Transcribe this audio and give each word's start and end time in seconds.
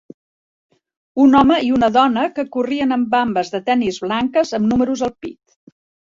Un 1.25 1.35
home 1.41 1.57
i 1.65 1.67
una 1.79 1.89
dona 1.97 2.23
que 2.37 2.45
corrien 2.55 2.95
amb 2.95 3.11
vambes 3.15 3.51
de 3.57 3.61
tennis 3.67 3.99
blanques 4.05 4.55
amb 4.59 4.67
números 4.71 5.05
al 5.09 5.13
pit. 5.27 5.39